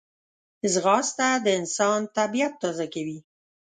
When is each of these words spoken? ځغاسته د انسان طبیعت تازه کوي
ځغاسته 0.73 1.27
د 1.45 1.47
انسان 1.59 1.99
طبیعت 2.17 2.53
تازه 2.61 2.85
کوي 2.93 3.17